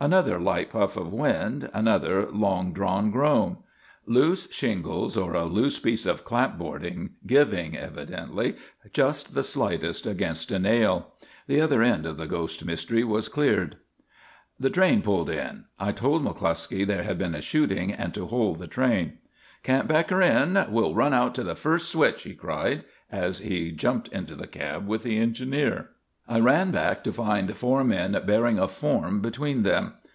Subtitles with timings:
[0.00, 3.56] Another light puff of wind, another long drawn groan
[4.06, 8.54] loose shingles, or a loose piece of clapboarding, giving, evidently,
[8.92, 11.14] just the slightest against a nail.
[11.48, 13.78] The other end of the ghost mystery was cleared.
[14.60, 15.64] The train pulled in.
[15.80, 19.18] I told McCluskey there had been a shooting, and to hold the train.
[19.64, 20.56] "Can't back her in.
[20.70, 24.86] We'll run out to the first switch!" he cried, as he jumped into the cab
[24.86, 25.88] with the engineer.
[26.30, 29.94] I ran back to find four men bearing a form between them.